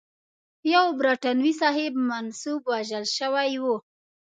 [0.73, 3.65] یو برټانوي صاحب منصب وژل شوی و.